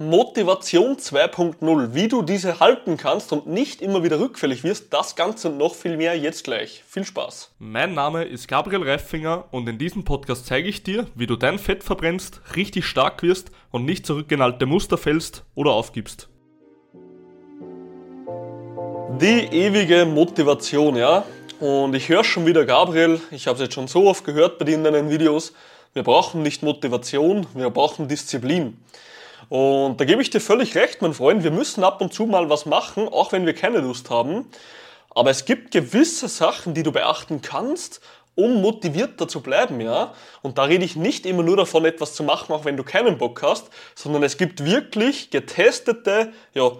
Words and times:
Motivation 0.00 0.96
2.0, 0.96 1.92
wie 1.92 2.06
du 2.06 2.22
diese 2.22 2.60
halten 2.60 2.96
kannst 2.96 3.32
und 3.32 3.48
nicht 3.48 3.82
immer 3.82 4.04
wieder 4.04 4.20
rückfällig 4.20 4.62
wirst, 4.62 4.92
das 4.94 5.16
Ganze 5.16 5.48
und 5.48 5.58
noch 5.58 5.74
viel 5.74 5.96
mehr 5.96 6.16
jetzt 6.16 6.44
gleich. 6.44 6.84
Viel 6.86 7.04
Spaß. 7.04 7.50
Mein 7.58 7.94
Name 7.94 8.22
ist 8.22 8.46
Gabriel 8.46 8.88
Reifinger 8.88 9.46
und 9.50 9.68
in 9.68 9.76
diesem 9.76 10.04
Podcast 10.04 10.46
zeige 10.46 10.68
ich 10.68 10.84
dir, 10.84 11.08
wie 11.16 11.26
du 11.26 11.34
dein 11.34 11.58
Fett 11.58 11.82
verbrennst, 11.82 12.40
richtig 12.54 12.86
stark 12.86 13.24
wirst 13.24 13.50
und 13.72 13.86
nicht 13.86 14.06
zurückgenalte 14.06 14.66
Muster 14.66 14.98
fällst 14.98 15.42
oder 15.56 15.72
aufgibst. 15.72 16.28
Die 19.20 19.48
ewige 19.50 20.04
Motivation, 20.04 20.94
ja. 20.94 21.24
Und 21.58 21.96
ich 21.96 22.08
höre 22.08 22.22
schon 22.22 22.46
wieder, 22.46 22.64
Gabriel, 22.64 23.20
ich 23.32 23.48
habe 23.48 23.56
es 23.56 23.62
jetzt 23.62 23.74
schon 23.74 23.88
so 23.88 24.06
oft 24.06 24.24
gehört 24.24 24.60
bei 24.60 24.64
dir 24.64 24.76
in 24.76 24.84
deinen 24.84 25.10
Videos, 25.10 25.54
wir 25.92 26.04
brauchen 26.04 26.44
nicht 26.44 26.62
Motivation, 26.62 27.48
wir 27.54 27.70
brauchen 27.70 28.06
Disziplin. 28.06 28.76
Und 29.48 29.98
da 29.98 30.04
gebe 30.04 30.20
ich 30.20 30.30
dir 30.30 30.40
völlig 30.40 30.74
recht, 30.74 31.00
mein 31.00 31.14
Freund. 31.14 31.42
Wir 31.42 31.50
müssen 31.50 31.84
ab 31.84 32.00
und 32.00 32.12
zu 32.12 32.26
mal 32.26 32.50
was 32.50 32.66
machen, 32.66 33.08
auch 33.08 33.32
wenn 33.32 33.46
wir 33.46 33.54
keine 33.54 33.78
Lust 33.78 34.10
haben. 34.10 34.46
Aber 35.10 35.30
es 35.30 35.44
gibt 35.46 35.70
gewisse 35.70 36.28
Sachen, 36.28 36.74
die 36.74 36.82
du 36.82 36.92
beachten 36.92 37.40
kannst, 37.40 38.00
um 38.34 38.60
motivierter 38.60 39.26
zu 39.26 39.40
bleiben, 39.40 39.80
ja. 39.80 40.14
Und 40.42 40.58
da 40.58 40.64
rede 40.64 40.84
ich 40.84 40.94
nicht 40.94 41.26
immer 41.26 41.42
nur 41.42 41.56
davon, 41.56 41.84
etwas 41.84 42.14
zu 42.14 42.22
machen, 42.22 42.52
auch 42.52 42.64
wenn 42.64 42.76
du 42.76 42.84
keinen 42.84 43.18
Bock 43.18 43.42
hast, 43.42 43.68
sondern 43.96 44.22
es 44.22 44.36
gibt 44.36 44.64
wirklich 44.64 45.30
getestete, 45.30 46.32
ja, 46.54 46.70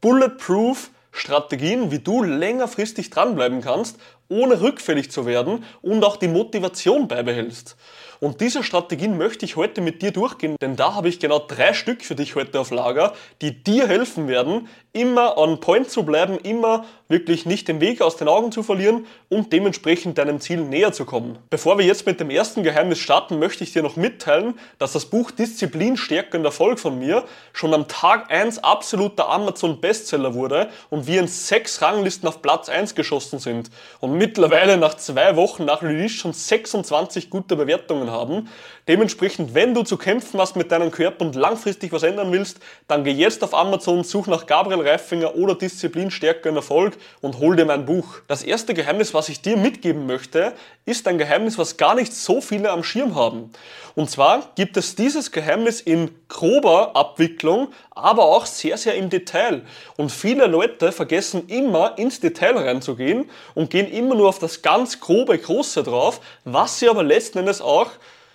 bulletproof 0.00 0.90
Strategien, 1.10 1.90
wie 1.90 1.98
du 1.98 2.22
längerfristig 2.22 3.10
dranbleiben 3.10 3.60
kannst, 3.60 3.98
ohne 4.30 4.62
rückfällig 4.62 5.10
zu 5.10 5.26
werden 5.26 5.64
und 5.82 6.02
auch 6.02 6.16
die 6.16 6.28
Motivation 6.28 7.08
beibehältst. 7.08 7.76
Und 8.22 8.40
diese 8.40 8.62
Strategien 8.62 9.18
möchte 9.18 9.44
ich 9.44 9.56
heute 9.56 9.80
mit 9.80 10.00
dir 10.00 10.12
durchgehen, 10.12 10.54
denn 10.62 10.76
da 10.76 10.94
habe 10.94 11.08
ich 11.08 11.18
genau 11.18 11.40
drei 11.40 11.74
Stück 11.74 12.04
für 12.04 12.14
dich 12.14 12.36
heute 12.36 12.60
auf 12.60 12.70
Lager, 12.70 13.14
die 13.40 13.64
dir 13.64 13.88
helfen 13.88 14.28
werden, 14.28 14.68
immer 14.92 15.38
on 15.38 15.58
point 15.58 15.90
zu 15.90 16.04
bleiben, 16.04 16.38
immer 16.38 16.84
wirklich 17.08 17.46
nicht 17.46 17.66
den 17.66 17.80
Weg 17.80 18.00
aus 18.00 18.16
den 18.16 18.28
Augen 18.28 18.52
zu 18.52 18.62
verlieren 18.62 19.06
und 19.28 19.52
dementsprechend 19.52 20.18
deinem 20.18 20.38
Ziel 20.38 20.58
näher 20.58 20.92
zu 20.92 21.04
kommen. 21.04 21.38
Bevor 21.50 21.78
wir 21.78 21.84
jetzt 21.84 22.06
mit 22.06 22.20
dem 22.20 22.30
ersten 22.30 22.62
Geheimnis 22.62 23.00
starten, 23.00 23.40
möchte 23.40 23.64
ich 23.64 23.72
dir 23.72 23.82
noch 23.82 23.96
mitteilen, 23.96 24.54
dass 24.78 24.92
das 24.92 25.06
Buch 25.06 25.32
Disziplin 25.32 25.96
stärkender 25.96 26.50
Erfolg 26.50 26.78
von 26.78 27.00
mir 27.00 27.24
schon 27.52 27.74
am 27.74 27.88
Tag 27.88 28.30
1 28.30 28.62
absoluter 28.62 29.28
Amazon 29.30 29.80
Bestseller 29.80 30.34
wurde 30.34 30.68
und 30.90 31.08
wir 31.08 31.18
in 31.18 31.26
sechs 31.26 31.82
Ranglisten 31.82 32.28
auf 32.28 32.40
Platz 32.40 32.68
1 32.68 32.94
geschossen 32.94 33.40
sind 33.40 33.70
und 33.98 34.16
mittlerweile 34.16 34.76
nach 34.76 34.94
zwei 34.94 35.34
Wochen 35.34 35.64
nach 35.64 35.82
Release 35.82 36.14
schon 36.14 36.32
26 36.32 37.28
gute 37.28 37.56
Bewertungen 37.56 38.11
haben. 38.12 38.48
Dementsprechend, 38.86 39.54
wenn 39.54 39.74
du 39.74 39.82
zu 39.82 39.96
kämpfen 39.96 40.40
hast 40.40 40.54
mit 40.54 40.70
deinem 40.70 40.92
Körper 40.92 41.24
und 41.24 41.34
langfristig 41.34 41.92
was 41.92 42.04
ändern 42.04 42.30
willst, 42.30 42.58
dann 42.86 43.02
geh 43.02 43.10
jetzt 43.10 43.42
auf 43.42 43.54
Amazon, 43.54 44.04
such 44.04 44.28
nach 44.28 44.46
Gabriel 44.46 44.86
Reifinger 44.86 45.34
oder 45.34 45.56
Disziplin 45.56 46.10
Stärke 46.10 46.50
und 46.50 46.56
Erfolg 46.56 46.96
und 47.20 47.38
hol 47.38 47.56
dir 47.56 47.64
mein 47.64 47.86
Buch. 47.86 48.20
Das 48.28 48.42
erste 48.42 48.74
Geheimnis, 48.74 49.14
was 49.14 49.28
ich 49.28 49.42
dir 49.42 49.56
mitgeben 49.56 50.06
möchte, 50.06 50.52
ist 50.84 51.08
ein 51.08 51.18
Geheimnis, 51.18 51.58
was 51.58 51.76
gar 51.76 51.94
nicht 51.94 52.12
so 52.12 52.40
viele 52.40 52.70
am 52.70 52.84
Schirm 52.84 53.14
haben. 53.14 53.50
Und 53.94 54.10
zwar 54.10 54.50
gibt 54.54 54.76
es 54.76 54.94
dieses 54.94 55.32
Geheimnis 55.32 55.80
in 55.80 56.10
grober 56.28 56.96
Abwicklung, 56.96 57.68
aber 57.90 58.24
auch 58.24 58.46
sehr, 58.46 58.78
sehr 58.78 58.94
im 58.94 59.10
Detail. 59.10 59.62
Und 59.96 60.10
viele 60.10 60.46
Leute 60.46 60.92
vergessen 60.92 61.48
immer 61.48 61.98
ins 61.98 62.20
Detail 62.20 62.56
reinzugehen 62.56 63.30
und 63.54 63.70
gehen 63.70 63.90
immer 63.90 64.14
nur 64.14 64.28
auf 64.28 64.38
das 64.38 64.62
ganz 64.62 65.00
grobe, 65.00 65.38
große 65.38 65.82
drauf, 65.82 66.20
was 66.44 66.78
sie 66.78 66.88
aber 66.88 67.02
letzten 67.02 67.38
Endes 67.38 67.60
auch 67.60 67.90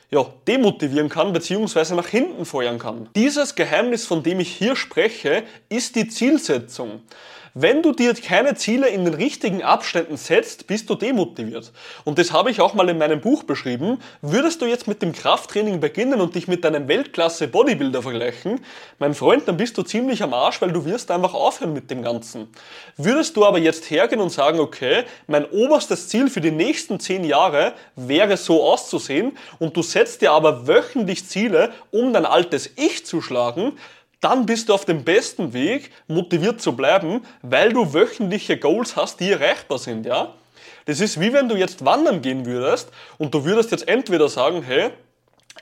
ja, 0.09 0.25
demotivieren 0.47 1.09
kann 1.09 1.33
bzw. 1.33 1.95
nach 1.95 2.07
hinten 2.07 2.45
feuern 2.45 2.79
kann. 2.79 3.09
Dieses 3.15 3.55
Geheimnis, 3.55 4.05
von 4.05 4.23
dem 4.23 4.39
ich 4.39 4.55
hier 4.55 4.75
spreche, 4.75 5.43
ist 5.69 5.95
die 5.95 6.07
Zielsetzung. 6.07 7.01
Wenn 7.59 7.81
du 7.81 7.91
dir 7.91 8.13
keine 8.13 8.53
Ziele 8.53 8.87
in 8.87 9.03
den 9.03 9.15
richtigen 9.15 9.63
Abständen 9.63 10.15
setzt, 10.15 10.67
bist 10.67 10.91
du 10.91 10.93
demotiviert. 10.93 11.71
Und 12.03 12.19
das 12.19 12.31
habe 12.31 12.51
ich 12.51 12.61
auch 12.61 12.75
mal 12.75 12.87
in 12.87 12.99
meinem 12.99 13.19
Buch 13.19 13.41
beschrieben. 13.41 13.97
Würdest 14.21 14.61
du 14.61 14.67
jetzt 14.67 14.87
mit 14.87 15.01
dem 15.01 15.11
Krafttraining 15.11 15.79
beginnen 15.79 16.21
und 16.21 16.35
dich 16.35 16.47
mit 16.47 16.63
deinem 16.63 16.87
Weltklasse 16.87 17.47
Bodybuilder 17.47 18.03
vergleichen, 18.03 18.63
mein 18.99 19.15
Freund, 19.15 19.47
dann 19.47 19.57
bist 19.57 19.75
du 19.75 19.81
ziemlich 19.81 20.21
am 20.21 20.35
Arsch, 20.35 20.61
weil 20.61 20.71
du 20.71 20.85
wirst 20.85 21.09
einfach 21.09 21.33
aufhören 21.33 21.73
mit 21.73 21.89
dem 21.89 22.03
Ganzen. 22.03 22.47
Würdest 22.95 23.35
du 23.35 23.43
aber 23.43 23.57
jetzt 23.57 23.89
hergehen 23.89 24.21
und 24.21 24.29
sagen, 24.29 24.59
okay, 24.59 25.05
mein 25.25 25.45
oberstes 25.45 26.09
Ziel 26.09 26.29
für 26.29 26.41
die 26.41 26.51
nächsten 26.51 26.99
zehn 26.99 27.23
Jahre 27.23 27.73
wäre 27.95 28.37
so 28.37 28.63
auszusehen 28.71 29.35
und 29.57 29.75
du 29.75 29.81
setzt 29.81 30.21
dir 30.21 30.31
aber 30.31 30.67
wöchentlich 30.67 31.25
Ziele, 31.25 31.71
um 31.89 32.13
dein 32.13 32.27
altes 32.27 32.69
Ich 32.75 33.03
zu 33.03 33.19
schlagen, 33.19 33.73
dann 34.19 34.45
bist 34.45 34.69
du 34.69 34.73
auf 34.73 34.85
dem 34.85 35.03
besten 35.03 35.53
Weg, 35.53 35.91
motiviert 36.07 36.61
zu 36.61 36.75
bleiben, 36.75 37.21
weil 37.41 37.71
du 37.73 37.93
wöchentliche 37.93 38.57
Goals 38.57 38.95
hast, 38.95 39.19
die 39.19 39.31
erreichbar 39.31 39.77
sind, 39.77 40.05
ja? 40.05 40.33
Das 40.85 41.01
ist 41.01 41.19
wie 41.19 41.33
wenn 41.33 41.49
du 41.49 41.55
jetzt 41.55 41.83
wandern 41.83 42.21
gehen 42.21 42.45
würdest 42.45 42.89
und 43.17 43.33
du 43.33 43.43
würdest 43.45 43.71
jetzt 43.71 43.87
entweder 43.87 44.29
sagen, 44.29 44.63
hey, 44.63 44.91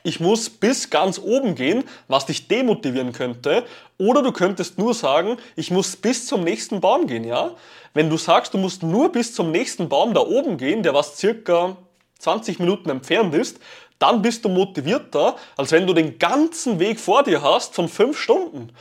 ich 0.04 0.20
muss 0.20 0.50
bis 0.50 0.92
ganz 0.92 1.20
oben 1.20 1.56
gehen, 1.56 1.84
was 2.08 2.28
dich 2.28 2.48
demotivieren 2.48 3.12
könnte, 3.12 3.64
oder 3.98 4.22
du 4.22 4.32
könntest 4.32 4.78
nur 4.78 4.94
sagen, 4.94 5.38
ich 5.56 5.72
muss 5.72 5.96
bis 5.96 6.28
zum 6.28 6.44
nächsten 6.44 6.80
Baum 6.80 7.08
gehen, 7.08 7.24
ja? 7.24 7.56
Wenn 7.94 8.10
du 8.10 8.18
sagst, 8.18 8.54
du 8.54 8.58
musst 8.58 8.84
nur 8.84 9.12
bis 9.12 9.34
zum 9.34 9.52
nächsten 9.52 9.90
Baum 9.90 10.14
da 10.14 10.22
oben 10.22 10.58
gehen, 10.58 10.84
der 10.84 10.94
was 10.94 11.18
circa 11.18 11.76
20 12.20 12.60
Minuten 12.60 12.90
entfernt 12.90 13.34
ist, 13.34 13.60
dann 14.00 14.22
bist 14.22 14.44
du 14.46 14.50
motivierter, 14.50 15.36
als 15.58 15.72
wenn 15.72 15.88
du 15.88 15.94
den 15.94 16.20
ganzen 16.20 16.80
Weg 16.80 17.00
vor 17.00 17.24
dir 17.24 17.42
hast 17.42 17.76
von 17.76 17.88
fünf 17.88 18.20
Stunden. 18.20 18.72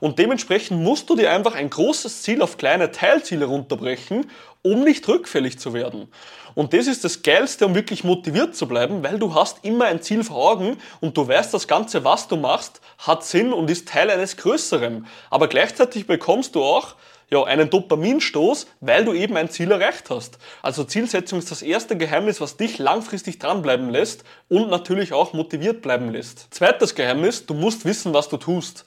Und 0.00 0.18
dementsprechend 0.18 0.82
musst 0.82 1.08
du 1.08 1.16
dir 1.16 1.30
einfach 1.32 1.54
ein 1.54 1.70
großes 1.70 2.22
Ziel 2.22 2.42
auf 2.42 2.58
kleine 2.58 2.90
Teilziele 2.90 3.46
runterbrechen, 3.46 4.30
um 4.62 4.82
nicht 4.82 5.06
rückfällig 5.08 5.58
zu 5.58 5.72
werden. 5.72 6.08
Und 6.54 6.72
das 6.72 6.86
ist 6.86 7.04
das 7.04 7.22
Geilste, 7.22 7.66
um 7.66 7.74
wirklich 7.74 8.04
motiviert 8.04 8.54
zu 8.54 8.68
bleiben, 8.68 9.02
weil 9.02 9.18
du 9.18 9.34
hast 9.34 9.64
immer 9.64 9.86
ein 9.86 10.02
Ziel 10.02 10.22
vor 10.22 10.52
Augen 10.52 10.76
und 11.00 11.16
du 11.16 11.26
weißt, 11.26 11.52
das 11.52 11.66
Ganze, 11.66 12.04
was 12.04 12.28
du 12.28 12.36
machst, 12.36 12.80
hat 12.98 13.24
Sinn 13.24 13.52
und 13.52 13.70
ist 13.70 13.88
Teil 13.88 14.10
eines 14.10 14.36
Größeren. 14.36 15.06
Aber 15.30 15.48
gleichzeitig 15.48 16.06
bekommst 16.06 16.54
du 16.54 16.62
auch 16.62 16.94
ja, 17.30 17.42
einen 17.44 17.70
Dopaminstoß, 17.70 18.66
weil 18.80 19.04
du 19.04 19.12
eben 19.12 19.36
ein 19.36 19.50
Ziel 19.50 19.70
erreicht 19.70 20.10
hast. 20.10 20.38
Also 20.62 20.84
Zielsetzung 20.84 21.38
ist 21.38 21.50
das 21.50 21.62
erste 21.62 21.96
Geheimnis, 21.96 22.40
was 22.40 22.56
dich 22.56 22.78
langfristig 22.78 23.38
dranbleiben 23.38 23.90
lässt 23.90 24.24
und 24.48 24.70
natürlich 24.70 25.12
auch 25.12 25.32
motiviert 25.32 25.82
bleiben 25.82 26.10
lässt. 26.10 26.52
Zweites 26.52 26.94
Geheimnis, 26.94 27.46
du 27.46 27.54
musst 27.54 27.84
wissen, 27.84 28.14
was 28.14 28.28
du 28.28 28.36
tust. 28.36 28.84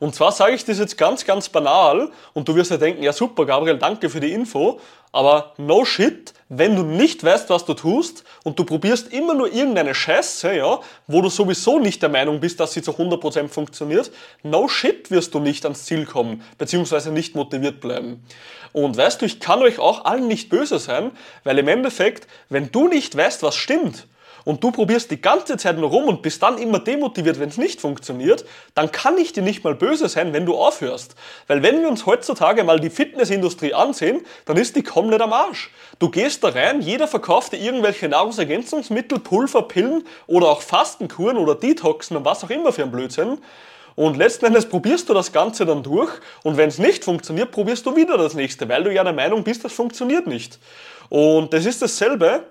Und 0.00 0.14
zwar 0.14 0.32
sage 0.32 0.54
ich 0.54 0.64
das 0.64 0.78
jetzt 0.78 0.96
ganz, 0.96 1.26
ganz 1.26 1.50
banal 1.50 2.10
und 2.32 2.48
du 2.48 2.56
wirst 2.56 2.70
ja 2.70 2.78
denken, 2.78 3.02
ja 3.02 3.12
super, 3.12 3.44
Gabriel, 3.44 3.76
danke 3.76 4.08
für 4.08 4.18
die 4.18 4.32
Info, 4.32 4.80
aber 5.12 5.52
no 5.58 5.84
shit, 5.84 6.32
wenn 6.48 6.74
du 6.74 6.82
nicht 6.82 7.22
weißt, 7.22 7.50
was 7.50 7.66
du 7.66 7.74
tust 7.74 8.24
und 8.42 8.58
du 8.58 8.64
probierst 8.64 9.12
immer 9.12 9.34
nur 9.34 9.52
irgendeine 9.52 9.94
Scheiße, 9.94 10.54
ja, 10.54 10.80
wo 11.06 11.20
du 11.20 11.28
sowieso 11.28 11.78
nicht 11.78 12.00
der 12.00 12.08
Meinung 12.08 12.40
bist, 12.40 12.60
dass 12.60 12.72
sie 12.72 12.80
zu 12.80 12.92
100% 12.92 13.48
funktioniert, 13.48 14.10
no 14.42 14.68
shit 14.68 15.10
wirst 15.10 15.34
du 15.34 15.38
nicht 15.38 15.64
ans 15.64 15.84
Ziel 15.84 16.06
kommen, 16.06 16.42
beziehungsweise 16.56 17.12
nicht 17.12 17.34
motiviert 17.34 17.82
bleiben. 17.82 18.24
Und 18.72 18.96
weißt 18.96 19.20
du, 19.20 19.26
ich 19.26 19.38
kann 19.38 19.60
euch 19.60 19.78
auch 19.78 20.06
allen 20.06 20.28
nicht 20.28 20.48
böse 20.48 20.78
sein, 20.78 21.10
weil 21.44 21.58
im 21.58 21.68
Endeffekt, 21.68 22.26
wenn 22.48 22.72
du 22.72 22.88
nicht 22.88 23.14
weißt, 23.14 23.42
was 23.42 23.56
stimmt, 23.56 24.06
und 24.44 24.62
du 24.62 24.70
probierst 24.70 25.10
die 25.10 25.20
ganze 25.20 25.56
Zeit 25.56 25.78
nur 25.78 25.90
rum 25.90 26.04
und 26.04 26.22
bist 26.22 26.42
dann 26.42 26.58
immer 26.58 26.78
demotiviert, 26.78 27.38
wenn 27.38 27.48
es 27.48 27.58
nicht 27.58 27.80
funktioniert, 27.80 28.44
dann 28.74 28.92
kann 28.92 29.18
ich 29.18 29.32
dir 29.32 29.42
nicht 29.42 29.64
mal 29.64 29.74
böse 29.74 30.08
sein, 30.08 30.32
wenn 30.32 30.46
du 30.46 30.56
aufhörst. 30.56 31.14
Weil 31.46 31.62
wenn 31.62 31.80
wir 31.82 31.88
uns 31.88 32.06
heutzutage 32.06 32.64
mal 32.64 32.80
die 32.80 32.90
Fitnessindustrie 32.90 33.74
ansehen, 33.74 34.22
dann 34.46 34.56
ist 34.56 34.76
die 34.76 34.82
komplett 34.82 35.20
am 35.20 35.32
Arsch. 35.32 35.70
Du 35.98 36.10
gehst 36.10 36.42
da 36.44 36.48
rein, 36.48 36.80
jeder 36.80 37.08
verkauft 37.08 37.52
dir 37.52 37.58
irgendwelche 37.58 38.08
Nahrungsergänzungsmittel, 38.08 39.18
Pulver, 39.18 39.62
Pillen 39.62 40.04
oder 40.26 40.48
auch 40.48 40.62
Fastenkuren 40.62 41.36
oder 41.36 41.54
Detoxen 41.54 42.16
und 42.16 42.24
was 42.24 42.44
auch 42.44 42.50
immer 42.50 42.72
für 42.72 42.82
ein 42.82 42.90
Blödsinn. 42.90 43.38
Und 43.96 44.16
letzten 44.16 44.46
Endes 44.46 44.66
probierst 44.66 45.08
du 45.08 45.14
das 45.14 45.32
Ganze 45.32 45.66
dann 45.66 45.82
durch 45.82 46.10
und 46.42 46.56
wenn 46.56 46.68
es 46.68 46.78
nicht 46.78 47.04
funktioniert, 47.04 47.50
probierst 47.50 47.84
du 47.84 47.96
wieder 47.96 48.16
das 48.16 48.34
nächste, 48.34 48.68
weil 48.68 48.84
du 48.84 48.92
ja 48.92 49.04
der 49.04 49.12
Meinung 49.12 49.44
bist, 49.44 49.64
das 49.64 49.72
funktioniert 49.72 50.26
nicht. 50.26 50.58
Und 51.10 51.52
das 51.52 51.66
ist 51.66 51.82
dasselbe, 51.82 52.44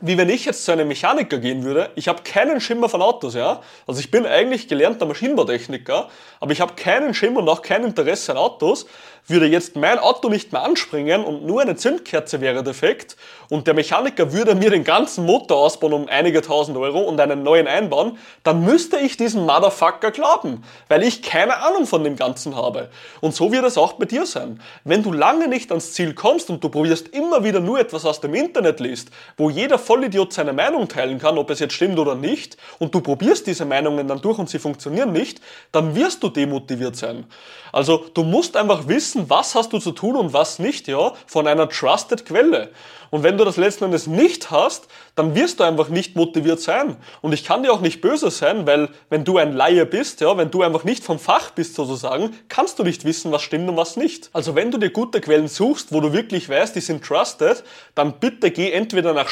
wie 0.00 0.16
wenn 0.16 0.28
ich 0.28 0.44
jetzt 0.44 0.64
zu 0.64 0.72
einem 0.72 0.88
Mechaniker 0.88 1.38
gehen 1.38 1.62
würde. 1.62 1.90
Ich 1.94 2.08
habe 2.08 2.22
keinen 2.22 2.60
Schimmer 2.60 2.88
von 2.88 3.02
Autos, 3.02 3.34
ja. 3.34 3.60
Also 3.86 4.00
ich 4.00 4.10
bin 4.10 4.26
eigentlich 4.26 4.68
gelernter 4.68 5.06
Maschinenbautechniker, 5.06 6.08
aber 6.40 6.52
ich 6.52 6.60
habe 6.60 6.74
keinen 6.74 7.14
Schimmer 7.14 7.40
und 7.40 7.48
auch 7.48 7.62
kein 7.62 7.84
Interesse 7.84 8.32
an 8.32 8.38
Autos 8.38 8.86
würde 9.26 9.46
jetzt 9.46 9.76
mein 9.76 9.98
Auto 9.98 10.28
nicht 10.28 10.52
mehr 10.52 10.62
anspringen 10.62 11.24
und 11.24 11.46
nur 11.46 11.62
eine 11.62 11.76
Zündkerze 11.76 12.40
wäre 12.40 12.62
defekt 12.62 13.16
und 13.48 13.66
der 13.66 13.74
Mechaniker 13.74 14.32
würde 14.32 14.54
mir 14.54 14.70
den 14.70 14.84
ganzen 14.84 15.24
Motor 15.24 15.58
ausbauen 15.58 15.92
um 15.92 16.08
einige 16.08 16.42
tausend 16.42 16.76
Euro 16.76 17.00
und 17.00 17.20
einen 17.20 17.42
neuen 17.42 17.66
einbauen, 17.66 18.18
dann 18.42 18.64
müsste 18.64 18.98
ich 18.98 19.16
diesen 19.16 19.46
Motherfucker 19.46 20.10
glauben, 20.10 20.64
weil 20.88 21.02
ich 21.02 21.22
keine 21.22 21.58
Ahnung 21.58 21.86
von 21.86 22.04
dem 22.04 22.16
Ganzen 22.16 22.56
habe. 22.56 22.90
Und 23.20 23.34
so 23.34 23.52
wird 23.52 23.64
es 23.64 23.78
auch 23.78 23.94
bei 23.94 24.04
dir 24.04 24.26
sein. 24.26 24.60
Wenn 24.84 25.02
du 25.02 25.12
lange 25.12 25.48
nicht 25.48 25.70
ans 25.70 25.92
Ziel 25.92 26.14
kommst 26.14 26.50
und 26.50 26.62
du 26.62 26.68
probierst 26.68 27.08
immer 27.08 27.44
wieder 27.44 27.60
nur 27.60 27.78
etwas 27.78 28.04
aus 28.04 28.20
dem 28.20 28.34
Internet 28.34 28.80
liest, 28.80 29.08
wo 29.36 29.50
jeder 29.50 29.78
Vollidiot 29.90 30.32
seine 30.32 30.52
Meinung 30.52 30.86
teilen 30.86 31.18
kann, 31.18 31.36
ob 31.36 31.50
es 31.50 31.58
jetzt 31.58 31.74
stimmt 31.74 31.98
oder 31.98 32.14
nicht, 32.14 32.56
und 32.78 32.94
du 32.94 33.00
probierst 33.00 33.48
diese 33.48 33.64
Meinungen 33.64 34.06
dann 34.06 34.20
durch 34.20 34.38
und 34.38 34.48
sie 34.48 34.60
funktionieren 34.60 35.12
nicht, 35.12 35.40
dann 35.72 35.96
wirst 35.96 36.22
du 36.22 36.28
demotiviert 36.28 36.94
sein. 36.94 37.24
Also 37.72 38.04
du 38.14 38.22
musst 38.22 38.56
einfach 38.56 38.86
wissen, 38.86 39.28
was 39.28 39.56
hast 39.56 39.72
du 39.72 39.80
zu 39.80 39.90
tun 39.90 40.14
und 40.14 40.32
was 40.32 40.60
nicht, 40.60 40.86
ja, 40.86 41.12
von 41.26 41.48
einer 41.48 41.68
trusted 41.68 42.24
Quelle. 42.24 42.70
Und 43.10 43.24
wenn 43.24 43.36
du 43.36 43.44
das 43.44 43.56
letzten 43.56 43.84
Endes 43.84 44.06
nicht 44.06 44.52
hast, 44.52 44.86
dann 45.16 45.34
wirst 45.34 45.58
du 45.58 45.64
einfach 45.64 45.88
nicht 45.88 46.14
motiviert 46.14 46.60
sein. 46.60 46.96
Und 47.20 47.32
ich 47.32 47.44
kann 47.44 47.64
dir 47.64 47.72
auch 47.72 47.80
nicht 47.80 48.00
böse 48.00 48.30
sein, 48.30 48.66
weil 48.66 48.88
wenn 49.08 49.24
du 49.24 49.36
ein 49.36 49.52
Laie 49.52 49.84
bist, 49.84 50.20
ja, 50.20 50.36
wenn 50.36 50.52
du 50.52 50.62
einfach 50.62 50.84
nicht 50.84 51.02
vom 51.02 51.18
Fach 51.18 51.50
bist 51.50 51.74
sozusagen, 51.74 52.32
kannst 52.48 52.78
du 52.78 52.84
nicht 52.84 53.04
wissen, 53.04 53.32
was 53.32 53.42
stimmt 53.42 53.68
und 53.68 53.76
was 53.76 53.96
nicht. 53.96 54.30
Also 54.32 54.54
wenn 54.54 54.70
du 54.70 54.78
dir 54.78 54.90
gute 54.90 55.20
Quellen 55.20 55.48
suchst, 55.48 55.92
wo 55.92 56.00
du 56.00 56.12
wirklich 56.12 56.48
weißt, 56.48 56.76
die 56.76 56.80
sind 56.80 57.04
trusted, 57.04 57.64
dann 57.96 58.20
bitte 58.20 58.52
geh 58.52 58.70
entweder 58.70 59.12
nach 59.12 59.28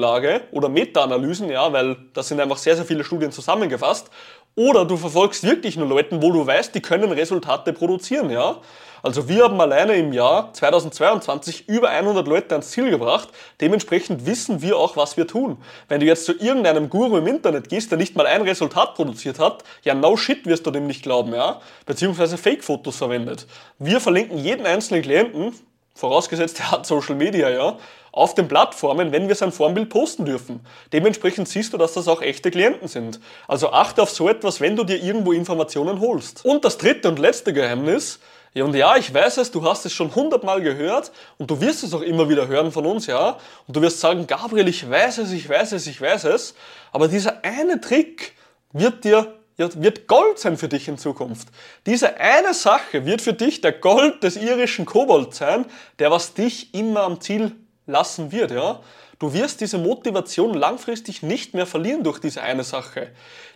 Studienlage 0.00 0.42
oder 0.52 0.68
Meta-Analysen, 0.68 1.50
ja, 1.50 1.72
weil 1.72 1.96
da 2.14 2.22
sind 2.22 2.40
einfach 2.40 2.56
sehr, 2.56 2.76
sehr 2.76 2.84
viele 2.84 3.04
Studien 3.04 3.30
zusammengefasst, 3.30 4.10
oder 4.56 4.84
du 4.84 4.96
verfolgst 4.96 5.44
wirklich 5.44 5.76
nur 5.76 5.86
Leuten, 5.86 6.22
wo 6.22 6.32
du 6.32 6.44
weißt, 6.44 6.74
die 6.74 6.80
können 6.80 7.12
Resultate 7.12 7.72
produzieren, 7.72 8.30
ja. 8.30 8.56
Also 9.02 9.28
wir 9.28 9.44
haben 9.44 9.58
alleine 9.58 9.94
im 9.94 10.12
Jahr 10.12 10.52
2022 10.52 11.68
über 11.68 11.88
100 11.88 12.28
Leute 12.28 12.54
ans 12.54 12.70
Ziel 12.70 12.90
gebracht. 12.90 13.30
Dementsprechend 13.62 14.26
wissen 14.26 14.60
wir 14.60 14.76
auch, 14.76 14.94
was 14.94 15.16
wir 15.16 15.26
tun. 15.26 15.56
Wenn 15.88 16.00
du 16.00 16.06
jetzt 16.06 16.26
zu 16.26 16.32
irgendeinem 16.32 16.90
Guru 16.90 17.16
im 17.16 17.26
Internet 17.26 17.70
gehst, 17.70 17.90
der 17.90 17.96
nicht 17.96 18.14
mal 18.14 18.26
ein 18.26 18.42
Resultat 18.42 18.96
produziert 18.96 19.38
hat, 19.38 19.64
ja 19.84 19.94
no 19.94 20.18
shit 20.18 20.44
wirst 20.44 20.66
du 20.66 20.70
dem 20.70 20.86
nicht 20.86 21.02
glauben, 21.02 21.32
ja? 21.32 21.60
Beziehungsweise 21.86 22.36
Fake-Fotos 22.36 22.96
verwendet. 22.96 23.46
Wir 23.78 24.00
verlinken 24.00 24.36
jeden 24.36 24.66
einzelnen 24.66 25.00
Klienten, 25.00 25.54
vorausgesetzt 25.94 26.60
er 26.60 26.70
hat 26.70 26.86
Social 26.86 27.14
Media, 27.14 27.50
ja, 27.50 27.78
auf 28.12 28.34
den 28.34 28.48
Plattformen, 28.48 29.12
wenn 29.12 29.28
wir 29.28 29.34
sein 29.34 29.52
Formbild 29.52 29.88
posten 29.88 30.24
dürfen. 30.24 30.60
Dementsprechend 30.92 31.48
siehst 31.48 31.72
du, 31.72 31.78
dass 31.78 31.92
das 31.94 32.08
auch 32.08 32.22
echte 32.22 32.50
Klienten 32.50 32.88
sind. 32.88 33.20
Also 33.46 33.70
achte 33.72 34.02
auf 34.02 34.10
so 34.10 34.28
etwas, 34.28 34.60
wenn 34.60 34.76
du 34.76 34.84
dir 34.84 35.00
irgendwo 35.02 35.32
Informationen 35.32 36.00
holst. 36.00 36.44
Und 36.44 36.64
das 36.64 36.78
dritte 36.78 37.08
und 37.08 37.18
letzte 37.18 37.52
Geheimnis, 37.52 38.18
ja, 38.52 38.64
und 38.64 38.74
ja, 38.74 38.96
ich 38.96 39.14
weiß 39.14 39.36
es, 39.36 39.52
du 39.52 39.62
hast 39.62 39.86
es 39.86 39.92
schon 39.92 40.12
hundertmal 40.12 40.60
gehört 40.60 41.12
und 41.38 41.48
du 41.48 41.60
wirst 41.60 41.84
es 41.84 41.94
auch 41.94 42.00
immer 42.00 42.28
wieder 42.28 42.48
hören 42.48 42.72
von 42.72 42.84
uns, 42.84 43.06
ja. 43.06 43.38
Und 43.68 43.76
du 43.76 43.80
wirst 43.80 44.00
sagen, 44.00 44.26
Gabriel, 44.26 44.66
ich 44.66 44.88
weiß 44.88 45.18
es, 45.18 45.30
ich 45.30 45.48
weiß 45.48 45.70
es, 45.72 45.86
ich 45.86 46.00
weiß 46.00 46.24
es. 46.24 46.54
Aber 46.90 47.06
dieser 47.06 47.44
eine 47.44 47.80
Trick 47.80 48.32
wird 48.72 49.04
dir, 49.04 49.39
wird 49.60 50.06
Gold 50.06 50.38
sein 50.38 50.56
für 50.56 50.68
dich 50.68 50.88
in 50.88 50.98
Zukunft. 50.98 51.48
Diese 51.86 52.18
eine 52.18 52.54
Sache 52.54 53.04
wird 53.06 53.22
für 53.22 53.34
dich 53.34 53.60
der 53.60 53.72
Gold 53.72 54.22
des 54.22 54.36
irischen 54.36 54.86
Kobold 54.86 55.34
sein, 55.34 55.66
der 55.98 56.10
was 56.10 56.34
dich 56.34 56.74
immer 56.74 57.02
am 57.02 57.20
Ziel 57.20 57.52
lassen 57.86 58.32
wird, 58.32 58.50
ja. 58.50 58.80
Du 59.18 59.34
wirst 59.34 59.60
diese 59.60 59.76
Motivation 59.76 60.54
langfristig 60.54 61.22
nicht 61.22 61.52
mehr 61.52 61.66
verlieren 61.66 62.02
durch 62.02 62.20
diese 62.20 62.40
eine 62.40 62.64
Sache. 62.64 63.08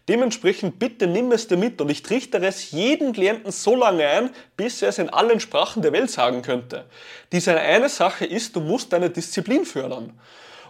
Dementsprechend 0.08 0.78
bitte 0.78 1.06
nimm 1.06 1.32
es 1.32 1.48
dir 1.48 1.56
mit 1.56 1.80
und 1.80 1.90
ich 1.90 2.02
trichtere 2.02 2.46
es 2.46 2.70
jeden 2.72 3.14
Klienten 3.14 3.50
so 3.50 3.74
lange 3.74 4.06
ein, 4.06 4.30
bis 4.58 4.82
er 4.82 4.90
es 4.90 4.98
in 4.98 5.08
allen 5.08 5.40
Sprachen 5.40 5.80
der 5.80 5.92
Welt 5.92 6.10
sagen 6.10 6.42
könnte. 6.42 6.84
Diese 7.32 7.58
eine 7.58 7.88
Sache 7.88 8.26
ist, 8.26 8.54
du 8.54 8.60
musst 8.60 8.92
deine 8.92 9.08
Disziplin 9.08 9.64
fördern. 9.64 10.12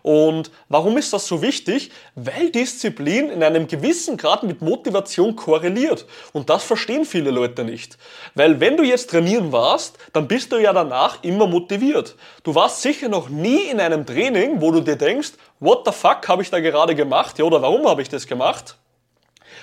Und 0.05 0.51
warum 0.69 0.99
ist 0.99 1.15
das 1.15 1.27
so 1.27 1.41
wichtig? 1.41 1.91
Weil 2.15 2.51
Disziplin 2.51 3.31
in 3.31 3.43
einem 3.43 3.67
gewissen 3.67 4.19
Grad 4.19 4.43
mit 4.43 4.61
Motivation 4.61 5.35
korreliert. 5.35 6.05
Und 6.35 6.51
das 6.51 6.62
verstehen 6.62 7.06
viele 7.06 7.31
Leute 7.31 7.65
nicht. 7.65 7.97
Weil 8.35 8.61
wenn 8.61 8.77
du 8.77 8.83
jetzt 8.83 9.09
trainieren 9.09 9.51
warst, 9.51 9.97
dann 10.12 10.29
bist 10.29 10.53
du 10.53 10.59
ja 10.59 10.75
danach 10.75 11.23
immer 11.23 11.47
motiviert. 11.47 12.17
Du 12.43 12.55
warst 12.55 12.83
sicher 12.83 13.09
noch 13.09 13.31
nie 13.31 13.62
in 13.62 13.81
einem 13.81 14.05
Training, 14.05 14.61
wo 14.61 14.73
du 14.73 14.83
dir 14.83 14.97
denkst, 14.97 15.33
what 15.59 15.87
the 15.87 15.93
fuck 15.93 16.29
habe 16.29 16.43
ich 16.43 16.51
da 16.51 16.61
gerade 16.61 16.95
gemacht? 16.95 17.39
Ja, 17.39 17.47
oder 17.47 17.62
warum 17.62 17.89
habe 17.89 18.03
ich 18.03 18.11
das 18.11 18.27
gemacht? 18.27 18.77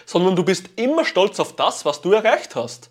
Sondern 0.07 0.35
du 0.35 0.43
bist 0.43 0.71
immer 0.75 1.05
stolz 1.05 1.39
auf 1.39 1.55
das, 1.55 1.85
was 1.85 2.01
du 2.01 2.13
erreicht 2.13 2.55
hast. 2.55 2.89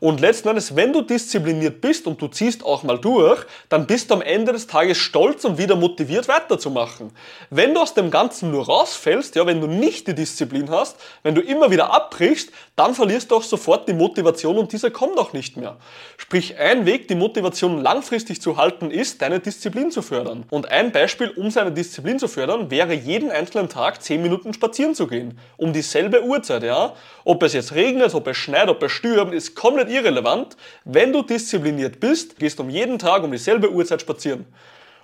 Und 0.00 0.20
letzten 0.20 0.48
Endes, 0.48 0.76
wenn 0.76 0.92
du 0.92 1.02
diszipliniert 1.02 1.80
bist 1.80 2.06
und 2.06 2.20
du 2.20 2.28
ziehst 2.28 2.64
auch 2.64 2.82
mal 2.82 2.98
durch, 2.98 3.44
dann 3.68 3.86
bist 3.86 4.10
du 4.10 4.14
am 4.14 4.22
Ende 4.22 4.52
des 4.52 4.66
Tages 4.66 4.98
stolz 4.98 5.44
und 5.44 5.58
wieder 5.58 5.76
motiviert 5.76 6.28
weiterzumachen. 6.28 7.12
Wenn 7.50 7.74
du 7.74 7.80
aus 7.80 7.94
dem 7.94 8.10
Ganzen 8.10 8.50
nur 8.50 8.66
rausfällst, 8.66 9.34
ja, 9.36 9.46
wenn 9.46 9.60
du 9.60 9.66
nicht 9.66 10.06
die 10.08 10.14
Disziplin 10.14 10.70
hast, 10.70 10.96
wenn 11.22 11.34
du 11.34 11.40
immer 11.40 11.70
wieder 11.70 11.92
abbrichst, 11.92 12.50
dann 12.76 12.94
verlierst 12.94 13.30
du 13.30 13.36
auch 13.36 13.42
sofort 13.42 13.88
die 13.88 13.94
Motivation 13.94 14.58
und 14.58 14.72
diese 14.72 14.90
kommt 14.90 15.18
auch 15.18 15.32
nicht 15.32 15.56
mehr. 15.56 15.76
Sprich, 16.16 16.58
ein 16.58 16.84
Weg, 16.86 17.08
die 17.08 17.14
Motivation 17.14 17.80
langfristig 17.80 18.42
zu 18.42 18.56
halten, 18.56 18.90
ist, 18.90 19.22
deine 19.22 19.40
Disziplin 19.40 19.90
zu 19.90 20.02
fördern. 20.02 20.44
Und 20.50 20.70
ein 20.70 20.92
Beispiel, 20.92 21.30
um 21.30 21.50
seine 21.50 21.72
Disziplin 21.72 22.18
zu 22.18 22.28
fördern, 22.28 22.70
wäre 22.70 22.92
jeden 22.94 23.30
einzelnen 23.30 23.68
Tag 23.68 24.02
10 24.02 24.20
Minuten 24.20 24.52
spazieren 24.52 24.94
zu 24.94 25.06
gehen. 25.06 25.38
Um 25.56 25.72
dieselbe 25.72 26.22
Uhrzeit, 26.22 26.62
ja. 26.62 26.94
Ob 27.24 27.42
es 27.42 27.54
jetzt 27.54 27.74
regnet, 27.74 28.14
ob 28.14 28.26
es 28.26 28.36
schneit, 28.36 28.68
ob 28.68 28.82
es 28.82 28.92
stürmt, 28.92 29.34
ist 29.34 29.54
komplett 29.54 29.85
komplett 29.86 29.90
irrelevant. 29.90 30.56
Wenn 30.84 31.12
du 31.12 31.22
diszipliniert 31.22 32.00
bist, 32.00 32.38
gehst 32.38 32.58
du 32.58 32.62
um 32.62 32.70
jeden 32.70 32.98
Tag 32.98 33.22
um 33.22 33.30
dieselbe 33.30 33.70
Uhrzeit 33.70 34.00
spazieren. 34.00 34.46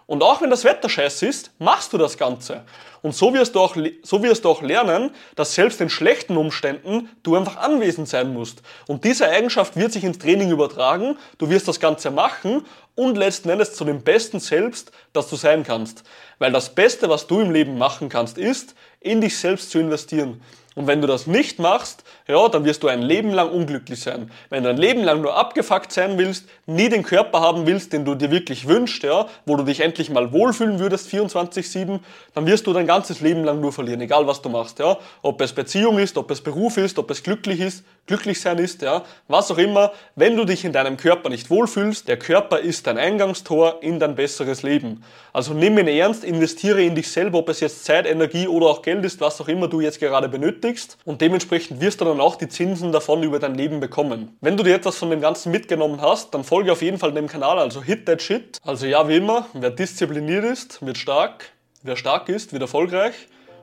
Und 0.06 0.22
auch 0.22 0.42
wenn 0.42 0.50
das 0.50 0.64
Wetter 0.64 0.88
scheiße 0.88 1.26
ist, 1.26 1.52
machst 1.58 1.92
du 1.92 1.98
das 1.98 2.18
Ganze. 2.18 2.64
Und 3.02 3.14
so 3.14 3.32
wirst, 3.32 3.54
du 3.54 3.60
auch, 3.60 3.76
so 4.02 4.22
wirst 4.22 4.44
du 4.44 4.50
auch 4.50 4.60
lernen, 4.60 5.10
dass 5.36 5.54
selbst 5.54 5.80
in 5.80 5.88
schlechten 5.88 6.36
Umständen 6.36 7.08
du 7.22 7.36
einfach 7.36 7.56
anwesend 7.56 8.08
sein 8.08 8.32
musst. 8.32 8.62
Und 8.88 9.04
diese 9.04 9.28
Eigenschaft 9.28 9.76
wird 9.76 9.92
sich 9.92 10.04
ins 10.04 10.18
Training 10.18 10.50
übertragen, 10.50 11.16
du 11.38 11.48
wirst 11.48 11.68
das 11.68 11.80
Ganze 11.80 12.10
machen 12.10 12.64
und 12.94 13.16
letzten 13.16 13.48
Endes 13.48 13.74
zu 13.74 13.84
dem 13.84 14.02
Besten 14.02 14.40
selbst, 14.40 14.92
das 15.12 15.28
du 15.28 15.36
sein 15.36 15.64
kannst. 15.64 16.04
Weil 16.38 16.52
das 16.52 16.74
Beste, 16.74 17.08
was 17.08 17.26
du 17.26 17.40
im 17.40 17.50
Leben 17.50 17.78
machen 17.78 18.08
kannst, 18.08 18.38
ist, 18.38 18.74
in 19.00 19.20
dich 19.20 19.38
selbst 19.38 19.70
zu 19.70 19.78
investieren. 19.78 20.40
Und 20.74 20.86
wenn 20.86 21.02
du 21.02 21.06
das 21.06 21.26
nicht 21.26 21.58
machst, 21.58 22.02
ja, 22.26 22.48
dann 22.48 22.64
wirst 22.64 22.82
du 22.82 22.88
ein 22.88 23.02
Leben 23.02 23.30
lang 23.30 23.50
unglücklich 23.50 24.00
sein. 24.00 24.30
Wenn 24.48 24.62
du 24.64 24.70
ein 24.70 24.78
Leben 24.78 25.04
lang 25.04 25.20
nur 25.20 25.36
abgefuckt 25.36 25.92
sein 25.92 26.16
willst, 26.16 26.46
nie 26.64 26.88
den 26.88 27.02
Körper 27.02 27.40
haben 27.40 27.66
willst, 27.66 27.92
den 27.92 28.06
du 28.06 28.14
dir 28.14 28.30
wirklich 28.30 28.66
wünschst, 28.66 29.02
ja, 29.02 29.26
wo 29.44 29.56
du 29.56 29.64
dich 29.64 29.80
endlich 29.80 30.08
mal 30.08 30.32
wohlfühlen 30.32 30.78
würdest 30.78 31.08
24/7, 31.08 32.00
dann 32.34 32.46
wirst 32.46 32.66
du 32.66 32.72
dein 32.72 32.86
ganzes 32.86 33.20
Leben 33.20 33.44
lang 33.44 33.60
nur 33.60 33.72
verlieren, 33.72 34.00
egal 34.00 34.26
was 34.26 34.40
du 34.40 34.48
machst, 34.48 34.78
ja. 34.78 34.96
Ob 35.20 35.42
es 35.42 35.52
Beziehung 35.52 35.98
ist, 35.98 36.16
ob 36.16 36.30
es 36.30 36.40
Beruf 36.40 36.78
ist, 36.78 36.98
ob 36.98 37.10
es 37.10 37.22
glücklich 37.22 37.60
ist, 37.60 37.84
glücklich 38.06 38.40
sein 38.40 38.56
ist, 38.56 38.80
ja, 38.80 39.04
was 39.28 39.50
auch 39.50 39.58
immer. 39.58 39.92
Wenn 40.16 40.36
du 40.36 40.46
dich 40.46 40.64
in 40.64 40.72
deinem 40.72 40.96
Körper 40.96 41.28
nicht 41.28 41.50
wohlfühlst, 41.50 42.08
der 42.08 42.18
Körper 42.18 42.60
ist 42.82 42.88
dein 42.88 42.98
Eingangstor 42.98 43.80
in 43.80 44.00
dein 44.00 44.16
besseres 44.16 44.64
Leben. 44.64 45.04
Also 45.32 45.54
nimm 45.54 45.78
ihn 45.78 45.86
ernst, 45.86 46.24
investiere 46.24 46.82
in 46.82 46.96
dich 46.96 47.08
selber, 47.08 47.38
ob 47.38 47.48
es 47.48 47.60
jetzt 47.60 47.84
Zeit, 47.84 48.06
Energie 48.06 48.48
oder 48.48 48.66
auch 48.66 48.82
Geld 48.82 49.04
ist, 49.04 49.20
was 49.20 49.40
auch 49.40 49.46
immer 49.46 49.68
du 49.68 49.80
jetzt 49.80 50.00
gerade 50.00 50.28
benötigst. 50.28 50.98
Und 51.04 51.20
dementsprechend 51.20 51.80
wirst 51.80 52.00
du 52.00 52.06
dann 52.06 52.20
auch 52.20 52.34
die 52.34 52.48
Zinsen 52.48 52.90
davon 52.90 53.22
über 53.22 53.38
dein 53.38 53.54
Leben 53.54 53.78
bekommen. 53.78 54.36
Wenn 54.40 54.56
du 54.56 54.64
dir 54.64 54.74
etwas 54.74 54.96
von 54.98 55.10
dem 55.10 55.20
Ganzen 55.20 55.52
mitgenommen 55.52 56.00
hast, 56.00 56.34
dann 56.34 56.42
folge 56.42 56.72
auf 56.72 56.82
jeden 56.82 56.98
Fall 56.98 57.12
dem 57.12 57.28
Kanal, 57.28 57.60
also 57.60 57.82
hit 57.82 58.04
that 58.06 58.20
shit. 58.20 58.58
Also 58.64 58.86
ja, 58.86 59.06
wie 59.08 59.18
immer, 59.18 59.46
wer 59.52 59.70
diszipliniert 59.70 60.44
ist, 60.44 60.84
wird 60.84 60.98
stark. 60.98 61.52
Wer 61.84 61.94
stark 61.94 62.28
ist, 62.28 62.52
wird 62.52 62.62
erfolgreich. 62.62 63.14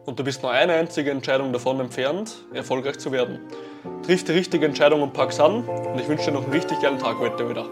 Und 0.05 0.17
du 0.17 0.23
bist 0.23 0.43
nur 0.43 0.51
eine 0.53 0.73
einzige 0.75 1.11
Entscheidung 1.11 1.51
davon 1.51 1.81
entfernt, 1.81 2.45
erfolgreich 2.53 2.99
zu 2.99 3.11
werden. 3.11 3.39
Triff 4.05 4.23
die 4.23 4.31
richtige 4.31 4.65
Entscheidung 4.65 5.01
und 5.01 5.11
pack's 5.11 5.41
an. 5.41 5.65
Und 5.65 5.99
ich 5.99 6.07
wünsche 6.07 6.27
dir 6.27 6.31
noch 6.31 6.43
einen 6.43 6.53
richtig 6.53 6.79
geilen 6.79 6.99
Tag 6.99 7.19
heute 7.19 7.49
wieder. 7.49 7.65